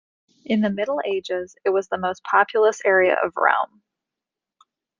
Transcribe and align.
In 0.45 0.61
the 0.61 0.71
Middle 0.71 0.99
Ages, 1.05 1.55
it 1.63 1.69
was 1.69 1.87
the 1.87 1.97
most 1.99 2.23
populous 2.23 2.81
area 2.83 3.15
of 3.23 3.33
Rome. 3.35 3.83